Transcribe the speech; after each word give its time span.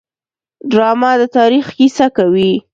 ډرامه 0.71 1.11
د 1.21 1.23
تاریخ 1.37 1.65
کیسه 1.77 2.05
کوي 2.17 2.53